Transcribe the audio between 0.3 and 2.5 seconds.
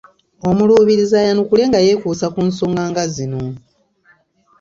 Omuluubirizi ayanukule nga yeekuusa ku